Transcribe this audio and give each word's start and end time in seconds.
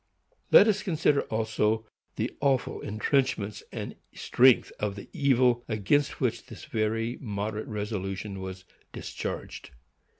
Let 0.49 0.67
us 0.67 0.81
consider, 0.81 1.21
also, 1.25 1.85
the 2.15 2.35
awful 2.39 2.81
intrenchments 2.81 3.61
and 3.71 3.95
strength 4.15 4.71
of 4.79 4.95
the 4.95 5.07
evil 5.13 5.63
against 5.67 6.19
which 6.19 6.47
this 6.47 6.65
very 6.65 7.19
moderate 7.21 7.67
resolution 7.67 8.39
was 8.39 8.65
discharged. 8.93 9.69